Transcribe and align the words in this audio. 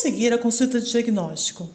conseguir 0.00 0.32
a 0.32 0.38
consulta 0.38 0.80
de 0.80 0.90
diagnóstico? 0.90 1.68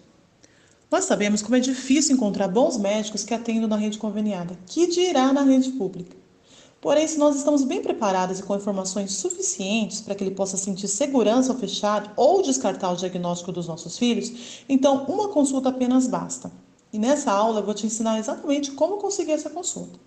Nós 0.90 1.06
sabemos 1.06 1.44
como 1.44 1.58
é 1.58 1.60
difícil 1.60 2.16
encontrar 2.16 2.48
bons 2.48 2.76
médicos 2.76 3.24
que 3.24 3.36
atendam 3.36 3.70
na 3.70 3.76
rede 3.76 4.00
conveniada, 4.00 4.58
que 4.66 4.88
dirá 4.88 5.32
na 5.32 5.44
rede 5.44 5.70
pública. 5.74 6.18
Porém, 6.82 7.08
se 7.08 7.20
nós 7.20 7.36
estamos 7.36 7.64
bem 7.64 7.84
preparadas 7.84 8.40
e 8.40 8.44
com 8.44 8.56
informações 8.56 9.12
suficientes 9.12 10.02
para 10.02 10.16
que 10.16 10.24
ele 10.24 10.34
possa 10.34 10.58
sentir 10.58 10.88
segurança 10.88 11.54
ao 11.54 11.60
fechar 11.60 12.12
ou 12.16 12.42
descartar 12.42 12.94
o 12.94 12.96
diagnóstico 12.96 13.52
dos 13.52 13.68
nossos 13.68 13.96
filhos, 13.96 14.64
então 14.68 15.06
uma 15.06 15.30
consulta 15.30 15.70
apenas 15.70 16.08
basta. 16.08 16.52
E 16.92 16.98
nessa 16.98 17.32
aula 17.32 17.60
eu 17.60 17.66
vou 17.66 17.76
te 17.76 17.86
ensinar 17.86 18.18
exatamente 18.18 18.72
como 18.72 18.98
conseguir 18.98 19.34
essa 19.34 19.52
consulta. 19.52 20.00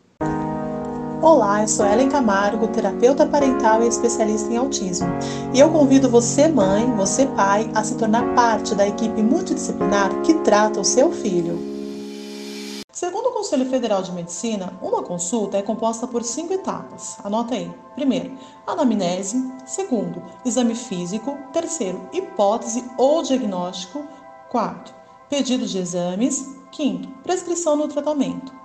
Olá, 1.20 1.62
eu 1.62 1.68
sou 1.68 1.84
Ellen 1.84 2.08
Camargo, 2.08 2.68
terapeuta 2.68 3.26
parental 3.26 3.82
e 3.82 3.88
especialista 3.88 4.52
em 4.52 4.56
autismo. 4.56 5.08
E 5.52 5.58
eu 5.58 5.68
convido 5.72 6.08
você, 6.08 6.46
mãe, 6.46 6.94
você, 6.94 7.26
pai, 7.26 7.68
a 7.74 7.82
se 7.82 7.96
tornar 7.96 8.36
parte 8.36 8.72
da 8.72 8.86
equipe 8.86 9.20
multidisciplinar 9.20 10.22
que 10.22 10.32
trata 10.44 10.78
o 10.78 10.84
seu 10.84 11.10
filho. 11.10 11.58
Segundo 12.92 13.30
o 13.30 13.32
Conselho 13.32 13.68
Federal 13.68 14.00
de 14.00 14.12
Medicina, 14.12 14.72
uma 14.80 15.02
consulta 15.02 15.58
é 15.58 15.62
composta 15.62 16.06
por 16.06 16.22
cinco 16.22 16.52
etapas. 16.52 17.18
Anota 17.24 17.56
aí. 17.56 17.68
Primeiro, 17.96 18.38
anamnese. 18.64 19.44
Segundo, 19.66 20.22
exame 20.44 20.76
físico. 20.76 21.36
Terceiro, 21.52 22.00
hipótese 22.12 22.84
ou 22.96 23.24
diagnóstico. 23.24 24.04
Quarto, 24.48 24.94
pedido 25.28 25.66
de 25.66 25.78
exames. 25.78 26.56
Quinto, 26.70 27.08
prescrição 27.24 27.74
no 27.74 27.88
tratamento. 27.88 28.57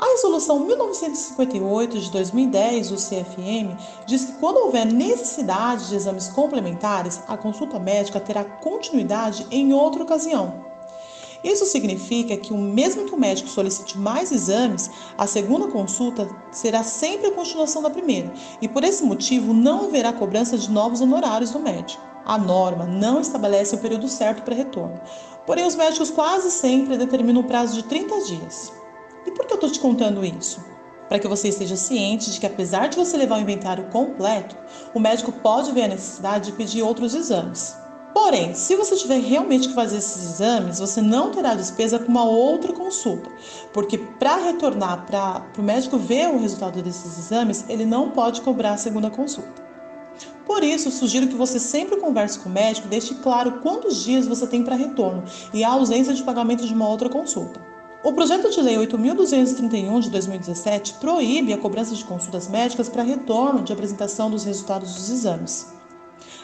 A 0.00 0.12
Resolução 0.12 0.60
1958 0.60 1.98
de 1.98 2.12
2010 2.12 2.90
do 2.90 2.94
CFM 2.94 3.76
diz 4.06 4.26
que 4.26 4.32
quando 4.34 4.58
houver 4.58 4.86
necessidade 4.86 5.88
de 5.88 5.96
exames 5.96 6.28
complementares, 6.28 7.20
a 7.26 7.36
consulta 7.36 7.80
médica 7.80 8.20
terá 8.20 8.44
continuidade 8.44 9.44
em 9.50 9.72
outra 9.72 10.04
ocasião. 10.04 10.64
Isso 11.42 11.66
significa 11.66 12.36
que, 12.36 12.52
mesmo 12.52 13.06
que 13.06 13.14
o 13.14 13.18
médico 13.18 13.48
solicite 13.48 13.98
mais 13.98 14.30
exames, 14.30 14.88
a 15.16 15.26
segunda 15.26 15.66
consulta 15.66 16.28
será 16.52 16.84
sempre 16.84 17.26
a 17.26 17.32
continuação 17.32 17.82
da 17.82 17.90
primeira, 17.90 18.32
e 18.62 18.68
por 18.68 18.84
esse 18.84 19.02
motivo 19.02 19.52
não 19.52 19.86
haverá 19.86 20.12
cobrança 20.12 20.56
de 20.56 20.70
novos 20.70 21.00
honorários 21.00 21.50
do 21.50 21.58
médico. 21.58 22.00
A 22.24 22.38
norma 22.38 22.86
não 22.86 23.20
estabelece 23.20 23.74
o 23.74 23.78
período 23.78 24.06
certo 24.06 24.44
para 24.44 24.54
retorno, 24.54 25.00
porém, 25.44 25.66
os 25.66 25.74
médicos 25.74 26.08
quase 26.08 26.52
sempre 26.52 26.96
determinam 26.96 27.42
o 27.42 27.46
prazo 27.46 27.74
de 27.74 27.82
30 27.82 28.20
dias. 28.20 28.78
E 29.26 29.30
por 29.30 29.46
que 29.46 29.52
eu 29.52 29.56
estou 29.56 29.70
te 29.70 29.80
contando 29.80 30.24
isso? 30.24 30.64
Para 31.08 31.18
que 31.18 31.28
você 31.28 31.48
esteja 31.48 31.76
ciente 31.76 32.30
de 32.30 32.38
que, 32.38 32.46
apesar 32.46 32.88
de 32.88 32.96
você 32.96 33.16
levar 33.16 33.38
o 33.38 33.40
inventário 33.40 33.84
completo, 33.84 34.56
o 34.92 35.00
médico 35.00 35.32
pode 35.32 35.72
ver 35.72 35.84
a 35.84 35.88
necessidade 35.88 36.50
de 36.50 36.56
pedir 36.56 36.82
outros 36.82 37.14
exames. 37.14 37.76
Porém, 38.12 38.52
se 38.52 38.74
você 38.74 38.96
tiver 38.96 39.20
realmente 39.20 39.68
que 39.68 39.74
fazer 39.74 39.98
esses 39.98 40.24
exames, 40.24 40.80
você 40.80 41.00
não 41.00 41.30
terá 41.30 41.54
despesa 41.54 41.98
com 41.98 42.08
uma 42.08 42.24
outra 42.24 42.72
consulta, 42.72 43.30
porque 43.72 43.96
para 43.96 44.36
retornar 44.36 45.06
para 45.06 45.46
o 45.56 45.62
médico 45.62 45.96
ver 45.96 46.28
o 46.28 46.38
resultado 46.38 46.82
desses 46.82 47.18
exames, 47.18 47.64
ele 47.68 47.86
não 47.86 48.10
pode 48.10 48.40
cobrar 48.40 48.72
a 48.72 48.76
segunda 48.76 49.08
consulta. 49.08 49.62
Por 50.44 50.64
isso, 50.64 50.90
sugiro 50.90 51.28
que 51.28 51.34
você 51.34 51.60
sempre 51.60 52.00
converse 52.00 52.38
com 52.38 52.48
o 52.48 52.52
médico 52.52 52.88
deixe 52.88 53.14
claro 53.16 53.60
quantos 53.60 54.02
dias 54.02 54.26
você 54.26 54.46
tem 54.46 54.64
para 54.64 54.74
retorno 54.74 55.22
e 55.52 55.62
a 55.62 55.70
ausência 55.70 56.14
de 56.14 56.22
pagamento 56.22 56.66
de 56.66 56.72
uma 56.74 56.88
outra 56.88 57.08
consulta. 57.08 57.67
O 58.00 58.12
projeto 58.12 58.48
de 58.48 58.62
lei 58.62 58.76
8.231 58.76 60.00
de 60.02 60.10
2017 60.10 60.94
proíbe 60.94 61.52
a 61.52 61.58
cobrança 61.58 61.96
de 61.96 62.04
consultas 62.04 62.46
médicas 62.46 62.88
para 62.88 63.02
retorno 63.02 63.62
de 63.62 63.72
apresentação 63.72 64.30
dos 64.30 64.44
resultados 64.44 64.94
dos 64.94 65.10
exames. 65.10 65.66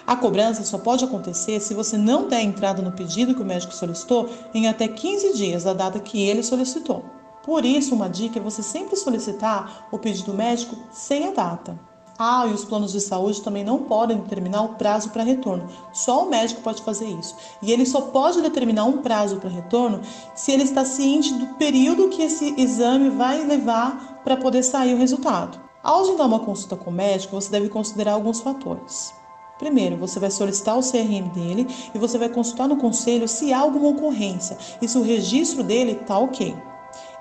A 0.05 0.17
cobrança 0.17 0.65
só 0.65 0.79
pode 0.79 1.05
acontecer 1.05 1.61
se 1.61 1.73
você 1.73 1.97
não 1.97 2.27
der 2.27 2.43
entrada 2.43 2.83
no 2.83 2.91
pedido 2.91 3.37
que 3.37 3.43
o 3.43 3.45
médico 3.45 3.73
solicitou 3.73 4.29
em 4.53 4.67
até 4.67 4.89
15 4.89 5.35
dias 5.35 5.63
da 5.63 5.73
data 5.73 6.01
que 6.01 6.21
ele 6.29 6.43
solicitou. 6.43 7.05
Por 7.45 7.65
isso, 7.65 7.95
uma 7.95 8.09
dica 8.09 8.41
é 8.41 8.43
você 8.43 8.63
sempre 8.63 8.97
solicitar 8.97 9.87
o 9.93 9.99
pedido 9.99 10.35
médico 10.35 10.77
sem 10.91 11.29
a 11.29 11.31
data. 11.31 11.79
Ah, 12.19 12.47
e 12.47 12.53
os 12.53 12.65
planos 12.65 12.93
de 12.93 13.01
saúde 13.01 13.43
também 13.43 13.65
não 13.65 13.79
podem 13.81 14.19
determinar 14.19 14.63
o 14.63 14.75
prazo 14.75 15.11
para 15.11 15.25
retorno. 15.25 15.69
Só 15.93 16.25
o 16.25 16.31
médico 16.31 16.61
pode 16.63 16.83
fazer 16.83 17.07
isso. 17.07 17.35
E 17.61 17.73
ele 17.73 17.85
só 17.85 18.03
pode 18.03 18.41
determinar 18.41 18.85
um 18.85 18.99
prazo 18.99 19.39
para 19.39 19.51
retorno 19.51 20.01
se 20.35 20.53
ele 20.53 20.63
está 20.63 20.85
ciente 20.85 21.35
do 21.35 21.47
período 21.55 22.09
que 22.09 22.23
esse 22.23 22.55
exame 22.57 23.11
vai 23.11 23.45
levar 23.45 24.21
para 24.23 24.37
poder 24.37 24.63
sair 24.63 24.95
o 24.95 24.99
resultado. 24.99 25.61
Ao 25.83 26.03
agendar 26.03 26.27
uma 26.27 26.39
consulta 26.39 26.77
com 26.77 26.91
o 26.91 26.95
médico, 26.95 27.35
você 27.35 27.51
deve 27.51 27.69
considerar 27.69 28.13
alguns 28.13 28.41
fatores. 28.41 29.13
Primeiro, 29.59 29.97
você 29.97 30.19
vai 30.19 30.31
solicitar 30.31 30.79
o 30.79 30.83
CRM 30.83 31.29
dele 31.33 31.67
e 31.95 31.99
você 31.99 32.17
vai 32.17 32.29
consultar 32.29 32.69
no 32.69 32.77
conselho 32.77 33.29
se 33.29 33.53
há 33.53 33.59
alguma 33.59 33.89
ocorrência 33.89 34.57
e 34.81 34.89
se 34.89 34.97
o 34.97 35.03
registro 35.03 35.63
dele 35.63 35.93
está 36.01 36.19
ok. 36.19 36.57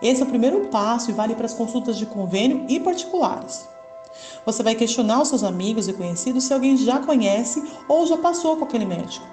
Esse 0.02 0.22
é 0.22 0.24
o 0.26 0.30
primeiro 0.30 0.68
passo 0.68 1.10
e 1.10 1.14
vale 1.14 1.36
para 1.36 1.46
as 1.46 1.54
consultas 1.54 1.98
de 1.98 2.06
convênio 2.06 2.66
e 2.70 2.80
particulares. 2.80 3.68
Você 4.46 4.64
vai 4.64 4.76
questionar 4.76 5.22
os 5.22 5.30
seus 5.30 5.44
amigos 5.44 5.88
e 5.88 5.94
conhecidos 5.94 6.44
se 6.44 6.54
alguém 6.54 6.78
já 6.78 7.00
conhece 7.00 7.64
ou 7.88 8.06
já 8.06 8.18
passou 8.18 8.58
com 8.58 8.66
aquele 8.66 8.86
médico. 8.86 9.26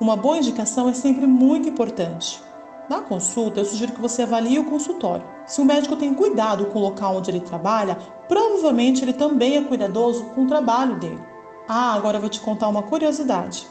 Uma 0.00 0.16
boa 0.16 0.38
indicação 0.38 0.88
é 0.88 0.92
sempre 0.92 1.26
muito 1.26 1.68
importante. 1.68 2.42
Na 2.88 3.00
consulta, 3.00 3.60
eu 3.60 3.64
sugiro 3.64 3.92
que 3.92 4.00
você 4.00 4.22
avalie 4.22 4.58
o 4.58 4.64
consultório. 4.64 5.26
Se 5.46 5.60
o 5.60 5.64
médico 5.64 5.96
tem 5.96 6.14
cuidado 6.14 6.66
com 6.66 6.78
o 6.78 6.82
local 6.82 7.16
onde 7.16 7.30
ele 7.30 7.40
trabalha, 7.40 7.96
provavelmente 8.28 9.02
ele 9.02 9.12
também 9.12 9.56
é 9.56 9.62
cuidadoso 9.62 10.24
com 10.26 10.44
o 10.44 10.46
trabalho 10.46 10.98
dele. 10.98 11.20
Ah, 11.68 11.94
agora 11.94 12.18
eu 12.18 12.20
vou 12.20 12.30
te 12.30 12.40
contar 12.40 12.68
uma 12.68 12.82
curiosidade. 12.82 13.66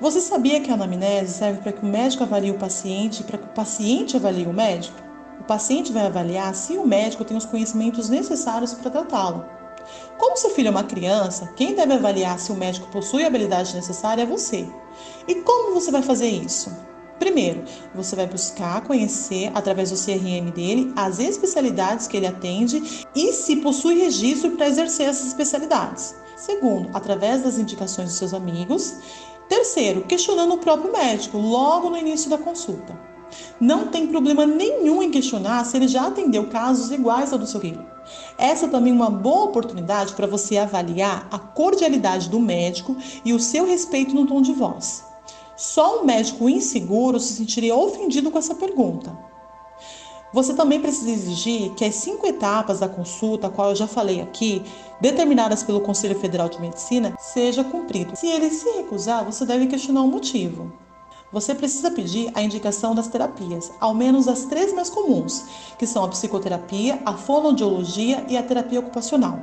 Você 0.00 0.20
sabia 0.20 0.60
que 0.60 0.70
a 0.70 0.74
anamnese 0.74 1.32
serve 1.32 1.60
para 1.60 1.72
que 1.72 1.82
o 1.82 1.88
médico 1.88 2.22
avalie 2.22 2.50
o 2.50 2.58
paciente 2.58 3.20
e 3.20 3.24
para 3.24 3.38
que 3.38 3.46
o 3.46 3.54
paciente 3.54 4.16
avalie 4.16 4.46
o 4.46 4.52
médico? 4.52 4.98
O 5.40 5.44
paciente 5.44 5.92
vai 5.92 6.06
avaliar 6.06 6.54
se 6.54 6.76
o 6.76 6.86
médico 6.86 7.24
tem 7.24 7.36
os 7.36 7.46
conhecimentos 7.46 8.10
necessários 8.10 8.74
para 8.74 8.90
tratá-lo. 8.90 9.57
Como 10.16 10.36
seu 10.36 10.50
filho 10.50 10.68
é 10.68 10.70
uma 10.70 10.84
criança, 10.84 11.52
quem 11.56 11.74
deve 11.74 11.94
avaliar 11.94 12.38
se 12.38 12.50
o 12.50 12.56
médico 12.56 12.88
possui 12.88 13.24
a 13.24 13.28
habilidade 13.28 13.74
necessária 13.74 14.22
é 14.22 14.26
você. 14.26 14.66
E 15.26 15.36
como 15.36 15.74
você 15.74 15.90
vai 15.90 16.02
fazer 16.02 16.28
isso? 16.28 16.70
Primeiro, 17.18 17.64
você 17.94 18.14
vai 18.14 18.26
buscar 18.26 18.82
conhecer, 18.82 19.50
através 19.54 19.90
do 19.90 19.96
CRM 19.96 20.50
dele, 20.52 20.92
as 20.96 21.18
especialidades 21.18 22.06
que 22.06 22.16
ele 22.16 22.26
atende 22.26 23.06
e 23.14 23.32
se 23.32 23.56
possui 23.56 23.98
registro 23.98 24.52
para 24.52 24.68
exercer 24.68 25.08
essas 25.08 25.26
especialidades. 25.26 26.14
Segundo, 26.36 26.88
através 26.94 27.42
das 27.42 27.58
indicações 27.58 28.10
dos 28.10 28.18
seus 28.18 28.32
amigos. 28.32 28.96
Terceiro, 29.48 30.02
questionando 30.02 30.54
o 30.54 30.58
próprio 30.58 30.92
médico 30.92 31.38
logo 31.38 31.90
no 31.90 31.96
início 31.96 32.30
da 32.30 32.38
consulta. 32.38 32.98
Não 33.60 33.88
tem 33.88 34.06
problema 34.06 34.46
nenhum 34.46 35.02
em 35.02 35.10
questionar 35.10 35.64
se 35.64 35.76
ele 35.76 35.88
já 35.88 36.06
atendeu 36.06 36.46
casos 36.48 36.90
iguais 36.90 37.32
ao 37.32 37.38
do 37.38 37.46
seu 37.46 37.60
filho. 37.60 37.84
Essa 38.38 38.66
é 38.66 38.68
também 38.68 38.92
uma 38.92 39.10
boa 39.10 39.46
oportunidade 39.46 40.14
para 40.14 40.28
você 40.28 40.56
avaliar 40.56 41.26
a 41.28 41.40
cordialidade 41.40 42.28
do 42.28 42.38
médico 42.38 42.96
e 43.24 43.32
o 43.32 43.40
seu 43.40 43.66
respeito 43.66 44.14
no 44.14 44.28
tom 44.28 44.40
de 44.40 44.52
voz. 44.52 45.04
Só 45.56 46.00
um 46.00 46.04
médico 46.04 46.48
inseguro 46.48 47.18
se 47.18 47.32
sentiria 47.32 47.74
ofendido 47.74 48.30
com 48.30 48.38
essa 48.38 48.54
pergunta. 48.54 49.18
Você 50.32 50.54
também 50.54 50.80
precisa 50.80 51.10
exigir 51.10 51.74
que 51.74 51.84
as 51.84 51.96
cinco 51.96 52.26
etapas 52.28 52.78
da 52.78 52.88
consulta, 52.88 53.48
a 53.48 53.50
qual 53.50 53.70
eu 53.70 53.76
já 53.76 53.88
falei 53.88 54.20
aqui, 54.20 54.62
determinadas 55.00 55.64
pelo 55.64 55.80
Conselho 55.80 56.18
Federal 56.20 56.48
de 56.48 56.60
Medicina, 56.60 57.16
seja 57.18 57.64
cumprido. 57.64 58.14
Se 58.14 58.28
ele 58.28 58.50
se 58.50 58.70
recusar, 58.70 59.24
você 59.24 59.44
deve 59.44 59.66
questionar 59.66 60.02
o 60.02 60.08
motivo. 60.08 60.72
Você 61.30 61.54
precisa 61.54 61.90
pedir 61.90 62.30
a 62.34 62.42
indicação 62.42 62.94
das 62.94 63.08
terapias, 63.08 63.70
ao 63.78 63.94
menos 63.94 64.26
as 64.26 64.46
três 64.46 64.72
mais 64.72 64.88
comuns, 64.88 65.44
que 65.78 65.86
são 65.86 66.02
a 66.02 66.08
psicoterapia, 66.08 67.02
a 67.04 67.12
fonoaudiologia 67.12 68.24
e 68.28 68.36
a 68.36 68.42
terapia 68.42 68.80
ocupacional. 68.80 69.38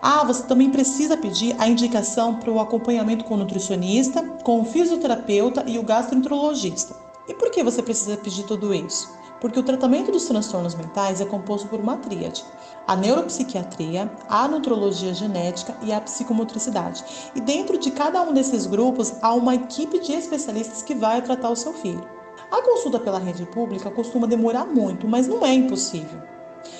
Ah, 0.00 0.22
você 0.22 0.44
também 0.44 0.70
precisa 0.70 1.16
pedir 1.16 1.56
a 1.58 1.66
indicação 1.66 2.36
para 2.36 2.52
o 2.52 2.60
acompanhamento 2.60 3.24
com 3.24 3.34
o 3.34 3.38
nutricionista, 3.38 4.22
com 4.44 4.60
o 4.60 4.64
fisioterapeuta 4.64 5.64
e 5.66 5.76
o 5.76 5.82
gastroenterologista. 5.82 6.94
E 7.26 7.34
por 7.34 7.50
que 7.50 7.64
você 7.64 7.82
precisa 7.82 8.16
pedir 8.16 8.44
tudo 8.44 8.72
isso? 8.72 9.17
Porque 9.40 9.58
o 9.58 9.62
tratamento 9.62 10.10
dos 10.10 10.24
transtornos 10.24 10.74
mentais 10.74 11.20
é 11.20 11.24
composto 11.24 11.68
por 11.68 11.80
uma 11.80 11.96
tríade: 11.96 12.44
a 12.86 12.96
neuropsiquiatria, 12.96 14.10
a 14.28 14.48
nutrologia 14.48 15.14
genética 15.14 15.76
e 15.82 15.92
a 15.92 16.00
psicomotricidade. 16.00 17.04
E 17.34 17.40
dentro 17.40 17.78
de 17.78 17.90
cada 17.90 18.20
um 18.22 18.32
desses 18.32 18.66
grupos 18.66 19.14
há 19.22 19.32
uma 19.32 19.54
equipe 19.54 19.98
de 20.00 20.12
especialistas 20.12 20.82
que 20.82 20.94
vai 20.94 21.22
tratar 21.22 21.50
o 21.50 21.56
seu 21.56 21.72
filho. 21.72 22.06
A 22.50 22.62
consulta 22.62 22.98
pela 22.98 23.18
rede 23.18 23.44
pública 23.46 23.90
costuma 23.90 24.26
demorar 24.26 24.64
muito, 24.64 25.06
mas 25.06 25.28
não 25.28 25.44
é 25.44 25.52
impossível. 25.52 26.20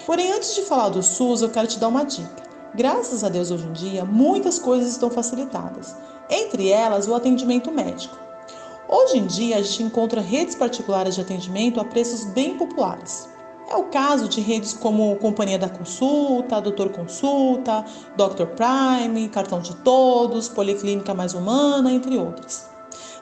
Porém, 0.07 0.33
antes 0.33 0.55
de 0.55 0.63
falar 0.63 0.89
do 0.89 1.03
SUS, 1.03 1.43
eu 1.43 1.51
quero 1.51 1.67
te 1.67 1.79
dar 1.79 1.89
uma 1.89 2.05
dica. 2.05 2.49
Graças 2.75 3.23
a 3.25 3.29
Deus, 3.29 3.51
hoje 3.51 3.67
em 3.67 3.73
dia, 3.73 4.05
muitas 4.05 4.59
coisas 4.59 4.91
estão 4.91 5.11
facilitadas, 5.11 5.95
entre 6.31 6.69
elas 6.71 7.07
o 7.07 7.15
atendimento 7.15 7.71
médico. 7.71 8.28
Hoje 8.90 9.19
em 9.19 9.26
dia, 9.26 9.58
a 9.58 9.62
gente 9.62 9.82
encontra 9.82 10.19
redes 10.19 10.55
particulares 10.55 11.14
de 11.14 11.20
atendimento 11.20 11.79
a 11.79 11.85
preços 11.85 12.25
bem 12.25 12.56
populares. 12.56 13.29
É 13.69 13.76
o 13.76 13.85
caso 13.85 14.26
de 14.26 14.40
redes 14.40 14.73
como 14.73 15.14
Companhia 15.17 15.58
da 15.58 15.69
Consulta, 15.69 16.58
Doutor 16.58 16.88
Consulta, 16.88 17.85
Dr. 18.17 18.46
Prime, 18.56 19.29
Cartão 19.29 19.61
de 19.61 19.76
Todos, 19.76 20.49
Policlínica 20.49 21.12
Mais 21.12 21.35
Humana, 21.35 21.93
entre 21.93 22.17
outras. 22.17 22.67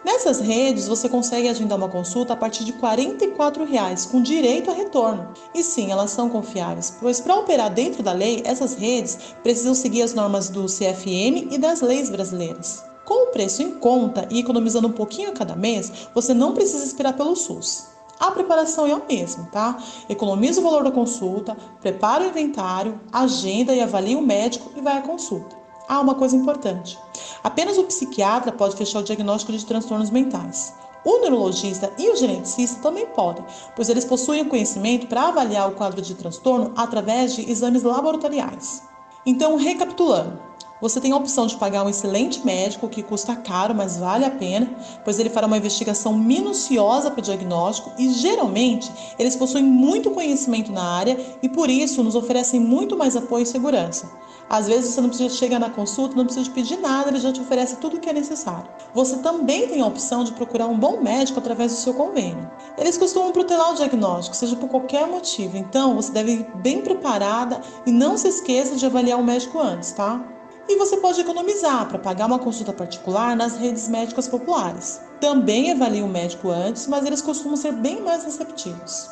Nessas 0.05 0.39
redes, 0.39 0.87
você 0.87 1.09
consegue 1.09 1.49
agendar 1.49 1.77
uma 1.77 1.89
consulta 1.89 2.35
a 2.35 2.37
partir 2.37 2.63
de 2.63 2.73
44 2.75 3.65
reais, 3.65 4.07
com 4.07 4.23
direito 4.23 4.71
a 4.71 4.75
retorno. 4.75 5.33
E 5.53 5.65
sim, 5.65 5.91
elas 5.91 6.13
são 6.13 6.31
confiáveis, 6.31 6.97
pois 7.01 7.21
para 7.21 7.35
operar 7.35 7.75
dentro 7.75 8.05
da 8.05 8.13
lei, 8.13 8.41
essas 8.45 8.77
redes 8.77 9.19
precisam 9.43 9.75
seguir 9.75 10.03
as 10.03 10.15
normas 10.15 10.49
do 10.49 10.67
CFM 10.67 11.51
e 11.51 11.59
das 11.59 11.81
leis 11.81 12.09
brasileiras. 12.09 12.85
Com 13.07 13.29
o 13.29 13.31
preço 13.31 13.63
em 13.63 13.79
conta 13.79 14.27
e 14.33 14.41
economizando 14.41 14.89
um 14.89 14.93
pouquinho 14.93 15.31
a 15.31 15.33
cada 15.33 15.55
mês, 15.55 16.09
você 16.13 16.35
não 16.35 16.53
precisa 16.53 16.85
esperar 16.85 17.13
pelo 17.13 17.37
SUS. 17.37 17.87
A 18.19 18.33
preparação 18.33 18.85
é 18.85 18.93
a 18.93 19.01
mesma, 19.09 19.49
tá? 19.53 19.79
Economiza 20.09 20.61
o 20.61 20.65
valor 20.65 20.83
da 20.83 20.91
consulta, 20.91 21.57
prepara 21.81 22.25
o 22.25 22.27
inventário, 22.27 23.01
agenda 23.13 23.73
e 23.73 23.81
avalia 23.81 24.19
o 24.19 24.23
médico 24.23 24.73
e 24.75 24.81
vai 24.81 24.99
à 24.99 25.03
consulta. 25.03 25.55
Ah, 25.89 26.01
uma 26.01 26.17
coisa 26.17 26.35
importante: 26.35 26.99
apenas 27.45 27.79
o 27.79 27.85
psiquiatra 27.85 28.51
pode 28.51 28.75
fechar 28.75 28.99
o 28.99 29.05
diagnóstico 29.05 29.53
de 29.53 29.65
transtornos 29.65 30.11
mentais. 30.11 30.75
O 31.05 31.21
neurologista 31.21 31.93
e 31.97 32.11
o 32.11 32.17
geneticista 32.17 32.83
também 32.83 33.07
podem, 33.07 33.45
pois 33.77 33.89
eles 33.89 34.05
possuem 34.05 34.43
o 34.43 34.49
conhecimento 34.49 35.07
para 35.07 35.29
avaliar 35.29 35.69
o 35.69 35.75
quadro 35.77 36.03
de 36.03 36.17
transtorno 36.17 36.73
através 36.77 37.37
de 37.37 37.49
exames 37.49 37.85
laboratoriais. 37.85 38.83
Então, 39.25 39.55
recapitulando, 39.57 40.41
você 40.81 41.01
tem 41.01 41.13
a 41.13 41.17
opção 41.17 41.47
de 41.47 41.57
pagar 41.57 41.85
um 41.85 41.89
excelente 41.89 42.45
médico 42.45 42.89
que 42.89 43.03
custa 43.03 43.35
caro, 43.35 43.75
mas 43.75 43.97
vale 43.97 44.25
a 44.25 44.31
pena, 44.31 44.69
pois 45.05 45.19
ele 45.19 45.31
fará 45.31 45.47
uma 45.47 45.57
investigação 45.57 46.13
minuciosa 46.13 47.11
para 47.11 47.21
o 47.21 47.23
diagnóstico 47.23 47.93
e 47.99 48.11
geralmente 48.13 48.93
eles 49.19 49.37
possuem 49.37 49.65
muito 49.65 50.11
conhecimento 50.11 50.71
na 50.71 50.85
área 50.85 51.19
e 51.43 51.49
por 51.49 51.71
isso 51.71 52.03
nos 52.03 52.15
oferecem 52.15 52.61
muito 52.61 52.97
mais 52.97 53.17
apoio 53.17 53.45
e 53.45 53.47
segurança. 53.47 54.11
Às 54.49 54.69
vezes 54.69 54.95
você 54.95 55.01
não 55.01 55.09
precisa 55.09 55.35
chegar 55.35 55.59
na 55.59 55.71
consulta, 55.71 56.15
não 56.15 56.25
precisa 56.25 56.49
pedir 56.51 56.77
nada, 56.77 57.09
ele 57.09 57.19
já 57.19 57.33
te 57.33 57.41
oferece 57.41 57.77
tudo 57.77 57.97
o 57.97 58.01
que 58.01 58.09
é 58.09 58.13
necessário. 58.13 58.69
Você 58.95 59.17
também 59.19 59.67
tem 59.67 59.81
a 59.81 59.87
opção 59.87 60.23
de 60.23 60.33
procurar 60.33 60.67
um 60.67 60.79
bom 60.79 61.01
médico 61.01 61.41
através 61.41 61.73
do 61.73 61.79
seu 61.79 61.95
convênio. 61.95 62.49
Eles 62.79 62.97
costumam 62.97 63.33
protelar 63.33 63.73
o 63.73 63.75
diagnóstico, 63.75 64.37
seja 64.37 64.55
por 64.55 64.69
qualquer 64.69 65.07
motivo, 65.09 65.57
então 65.57 65.97
você 65.97 66.13
deve 66.13 66.33
ir 66.33 66.51
bem 66.57 66.81
preparada 66.81 67.61
e 67.85 67.91
não 67.91 68.17
se 68.17 68.29
esqueça 68.29 68.77
de 68.77 68.87
avaliar 68.87 69.19
o 69.19 69.25
médico 69.25 69.59
antes, 69.59 69.91
tá? 69.91 70.36
E 70.69 70.77
você 70.77 70.97
pode 70.97 71.21
economizar 71.21 71.87
para 71.89 71.99
pagar 71.99 72.27
uma 72.27 72.41
consulta 72.41 72.73
particular 72.73 73.37
nas 73.37 73.57
redes 73.57 73.89
médicas 73.89 74.27
populares. 74.27 75.01
Também 75.21 75.71
avalie 75.71 76.03
o 76.03 76.09
médico 76.09 76.51
antes, 76.51 76.87
mas 76.89 77.07
eles 77.07 77.23
costumam 77.23 77.57
ser 77.57 77.73
bem 77.73 78.03
mais 78.03 78.25
receptivos. 78.25 79.09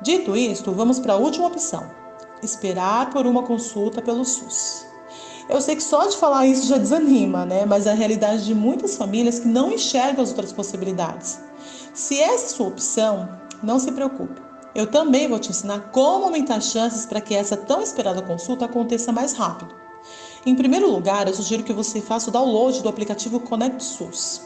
Dito 0.00 0.34
isto, 0.34 0.72
vamos 0.72 0.98
para 0.98 1.12
a 1.12 1.16
última 1.16 1.48
opção: 1.48 1.84
esperar 2.42 3.10
por 3.10 3.26
uma 3.26 3.42
consulta 3.42 4.00
pelo 4.00 4.24
SUS. 4.24 4.86
Eu 5.50 5.60
sei 5.60 5.76
que 5.76 5.82
só 5.82 6.06
de 6.06 6.16
falar 6.16 6.46
isso 6.46 6.68
já 6.68 6.78
desanima, 6.78 7.44
né? 7.44 7.66
Mas 7.66 7.86
é 7.86 7.90
a 7.90 7.94
realidade 7.94 8.46
de 8.46 8.54
muitas 8.54 8.96
famílias 8.96 9.40
que 9.40 9.48
não 9.48 9.72
enxergam 9.72 10.22
as 10.22 10.30
outras 10.30 10.52
possibilidades. 10.52 11.40
Se 11.92 12.18
essa 12.20 12.46
é 12.46 12.48
sua 12.48 12.68
opção, 12.68 13.28
não 13.62 13.78
se 13.78 13.90
preocupe. 13.92 14.40
Eu 14.74 14.86
também 14.86 15.28
vou 15.28 15.38
te 15.38 15.50
ensinar 15.50 15.90
como 15.90 16.26
aumentar 16.26 16.56
as 16.56 16.66
chances 16.66 17.04
para 17.04 17.20
que 17.20 17.34
essa 17.34 17.56
tão 17.56 17.82
esperada 17.82 18.22
consulta 18.22 18.64
aconteça 18.64 19.12
mais 19.12 19.32
rápido. 19.32 19.74
Em 20.46 20.54
primeiro 20.54 20.90
lugar, 20.90 21.28
eu 21.28 21.34
sugiro 21.34 21.62
que 21.62 21.72
você 21.72 22.00
faça 22.00 22.30
o 22.30 22.32
download 22.32 22.82
do 22.82 22.88
aplicativo 22.88 23.40
Conect 23.40 23.84
SUS. 23.84 24.40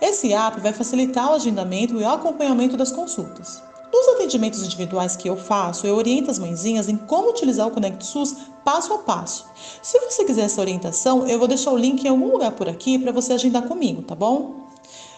Esse 0.00 0.32
app 0.32 0.60
vai 0.60 0.72
facilitar 0.72 1.30
o 1.30 1.34
agendamento 1.34 2.00
e 2.00 2.04
o 2.04 2.08
acompanhamento 2.08 2.76
das 2.76 2.92
consultas. 2.92 3.60
Nos 3.92 4.08
atendimentos 4.14 4.62
individuais 4.62 5.16
que 5.16 5.28
eu 5.28 5.36
faço, 5.36 5.84
eu 5.84 5.96
oriento 5.96 6.30
as 6.30 6.38
mãezinhas 6.38 6.88
em 6.88 6.96
como 6.96 7.30
utilizar 7.30 7.66
o 7.66 7.72
Conect 7.72 8.06
SUS 8.06 8.36
passo 8.64 8.94
a 8.94 8.98
passo. 8.98 9.44
Se 9.82 9.98
você 9.98 10.24
quiser 10.24 10.42
essa 10.42 10.60
orientação, 10.60 11.26
eu 11.26 11.40
vou 11.40 11.48
deixar 11.48 11.72
o 11.72 11.76
link 11.76 12.04
em 12.04 12.08
algum 12.08 12.30
lugar 12.30 12.52
por 12.52 12.68
aqui 12.68 12.96
para 12.96 13.10
você 13.10 13.32
agendar 13.32 13.66
comigo, 13.66 14.02
tá 14.02 14.14
bom? 14.14 14.62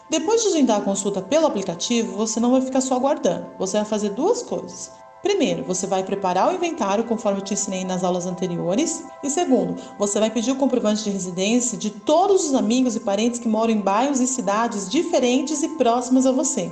Depois 0.08 0.42
de 0.42 0.48
agendar 0.48 0.78
a 0.78 0.84
consulta 0.84 1.20
pelo 1.20 1.46
aplicativo, 1.46 2.16
você 2.16 2.40
não 2.40 2.50
vai 2.50 2.62
ficar 2.62 2.80
só 2.80 2.94
aguardando. 2.94 3.46
Você 3.58 3.76
vai 3.76 3.86
fazer 3.86 4.10
duas 4.10 4.42
coisas. 4.42 4.90
Primeiro, 5.24 5.64
você 5.64 5.86
vai 5.86 6.04
preparar 6.04 6.50
o 6.50 6.54
inventário 6.54 7.02
conforme 7.04 7.40
eu 7.40 7.44
te 7.44 7.54
ensinei 7.54 7.82
nas 7.82 8.04
aulas 8.04 8.26
anteriores. 8.26 9.02
E 9.22 9.30
segundo, 9.30 9.80
você 9.98 10.20
vai 10.20 10.28
pedir 10.28 10.52
o 10.52 10.56
comprovante 10.56 11.02
de 11.02 11.08
residência 11.08 11.78
de 11.78 11.88
todos 11.88 12.44
os 12.44 12.54
amigos 12.54 12.94
e 12.94 13.00
parentes 13.00 13.40
que 13.40 13.48
moram 13.48 13.72
em 13.72 13.80
bairros 13.80 14.20
e 14.20 14.26
cidades 14.26 14.86
diferentes 14.86 15.62
e 15.62 15.68
próximas 15.70 16.26
a 16.26 16.30
você. 16.30 16.70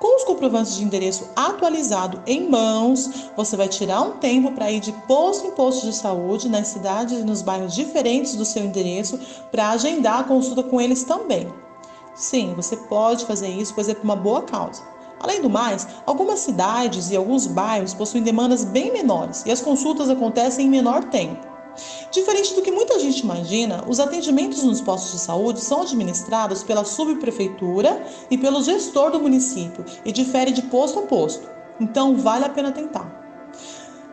Com 0.00 0.16
os 0.16 0.24
comprovantes 0.24 0.74
de 0.74 0.82
endereço 0.82 1.28
atualizado 1.36 2.20
em 2.26 2.50
mãos, 2.50 3.30
você 3.36 3.56
vai 3.56 3.68
tirar 3.68 4.02
um 4.02 4.18
tempo 4.18 4.50
para 4.50 4.72
ir 4.72 4.80
de 4.80 4.90
posto 5.06 5.46
em 5.46 5.52
posto 5.52 5.86
de 5.86 5.94
saúde 5.94 6.48
nas 6.48 6.66
cidades 6.66 7.20
e 7.20 7.24
nos 7.24 7.40
bairros 7.40 7.72
diferentes 7.72 8.34
do 8.34 8.44
seu 8.44 8.64
endereço 8.64 9.16
para 9.52 9.70
agendar 9.70 10.20
a 10.20 10.24
consulta 10.24 10.64
com 10.64 10.80
eles 10.80 11.04
também. 11.04 11.48
Sim, 12.16 12.54
você 12.56 12.76
pode 12.76 13.26
fazer 13.26 13.48
isso, 13.48 13.74
pois 13.76 13.88
é 13.88 13.94
por 13.94 14.02
uma 14.02 14.16
boa 14.16 14.42
causa. 14.42 14.97
Além 15.20 15.42
do 15.42 15.50
mais, 15.50 15.86
algumas 16.06 16.40
cidades 16.40 17.10
e 17.10 17.16
alguns 17.16 17.46
bairros 17.46 17.94
possuem 17.94 18.22
demandas 18.22 18.64
bem 18.64 18.92
menores 18.92 19.42
e 19.44 19.50
as 19.50 19.60
consultas 19.60 20.08
acontecem 20.08 20.66
em 20.66 20.70
menor 20.70 21.04
tempo. 21.04 21.46
Diferente 22.10 22.54
do 22.54 22.62
que 22.62 22.70
muita 22.70 22.98
gente 22.98 23.20
imagina, 23.20 23.84
os 23.86 24.00
atendimentos 24.00 24.62
nos 24.62 24.80
postos 24.80 25.12
de 25.12 25.18
saúde 25.18 25.60
são 25.60 25.82
administrados 25.82 26.62
pela 26.62 26.84
subprefeitura 26.84 28.04
e 28.30 28.36
pelo 28.36 28.62
gestor 28.62 29.10
do 29.10 29.20
município 29.20 29.84
e 30.04 30.10
difere 30.10 30.50
de 30.50 30.62
posto 30.62 30.98
a 30.98 31.02
posto. 31.02 31.48
Então, 31.80 32.16
vale 32.16 32.44
a 32.44 32.48
pena 32.48 32.72
tentar. 32.72 33.18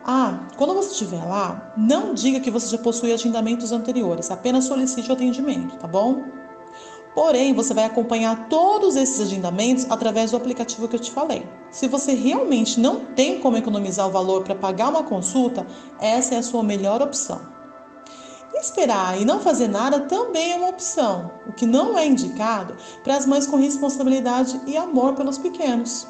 Ah, 0.04 0.46
quando 0.56 0.74
você 0.74 0.92
estiver 0.92 1.24
lá, 1.24 1.72
não 1.76 2.14
diga 2.14 2.38
que 2.38 2.50
você 2.50 2.68
já 2.68 2.78
possui 2.78 3.12
agendamentos 3.12 3.72
anteriores, 3.72 4.30
apenas 4.30 4.64
solicite 4.64 5.10
o 5.10 5.14
atendimento, 5.14 5.76
tá 5.76 5.88
bom? 5.88 6.22
Porém, 7.16 7.54
você 7.54 7.72
vai 7.72 7.84
acompanhar 7.84 8.46
todos 8.50 8.94
esses 8.94 9.18
agendamentos 9.22 9.86
através 9.88 10.32
do 10.32 10.36
aplicativo 10.36 10.86
que 10.86 10.96
eu 10.96 11.00
te 11.00 11.10
falei. 11.10 11.48
Se 11.70 11.88
você 11.88 12.12
realmente 12.12 12.78
não 12.78 13.06
tem 13.06 13.40
como 13.40 13.56
economizar 13.56 14.06
o 14.06 14.10
valor 14.10 14.44
para 14.44 14.54
pagar 14.54 14.90
uma 14.90 15.02
consulta, 15.02 15.66
essa 15.98 16.34
é 16.34 16.38
a 16.38 16.42
sua 16.42 16.62
melhor 16.62 17.00
opção. 17.00 17.40
Esperar 18.54 19.18
e 19.18 19.24
não 19.24 19.40
fazer 19.40 19.66
nada 19.66 20.00
também 20.00 20.52
é 20.52 20.56
uma 20.56 20.68
opção, 20.68 21.30
o 21.46 21.54
que 21.54 21.64
não 21.64 21.96
é 21.96 22.06
indicado 22.06 22.76
para 23.02 23.16
as 23.16 23.24
mães 23.24 23.46
com 23.46 23.56
responsabilidade 23.56 24.60
e 24.66 24.76
amor 24.76 25.14
pelos 25.14 25.38
pequenos. 25.38 26.06